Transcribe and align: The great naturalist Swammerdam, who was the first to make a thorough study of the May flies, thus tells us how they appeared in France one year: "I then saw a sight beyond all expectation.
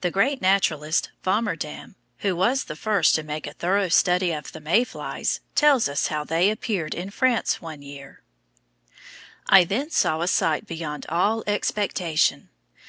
The 0.00 0.10
great 0.10 0.40
naturalist 0.42 1.10
Swammerdam, 1.22 1.94
who 2.18 2.34
was 2.34 2.64
the 2.64 2.74
first 2.74 3.14
to 3.14 3.22
make 3.22 3.46
a 3.46 3.52
thorough 3.52 3.88
study 3.88 4.32
of 4.32 4.50
the 4.50 4.58
May 4.58 4.82
flies, 4.82 5.38
thus 5.52 5.52
tells 5.54 5.88
us 5.88 6.06
how 6.08 6.24
they 6.24 6.50
appeared 6.50 6.92
in 6.92 7.10
France 7.10 7.62
one 7.62 7.80
year: 7.80 8.20
"I 9.46 9.62
then 9.62 9.90
saw 9.90 10.22
a 10.22 10.26
sight 10.26 10.66
beyond 10.66 11.06
all 11.08 11.44
expectation. 11.46 12.48